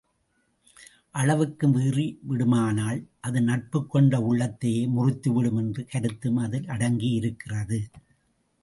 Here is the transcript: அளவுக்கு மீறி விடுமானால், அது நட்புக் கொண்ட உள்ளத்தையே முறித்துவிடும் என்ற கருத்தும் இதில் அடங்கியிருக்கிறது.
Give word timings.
அளவுக்கு 1.15 1.65
மீறி 1.67 2.05
விடுமானால், 2.21 2.99
அது 3.19 3.39
நட்புக் 3.41 3.89
கொண்ட 3.89 4.19
உள்ளத்தையே 4.19 4.83
முறித்துவிடும் 4.97 5.57
என்ற 5.57 5.83
கருத்தும் 5.83 6.37
இதில் 6.37 6.69
அடங்கியிருக்கிறது. 6.69 7.79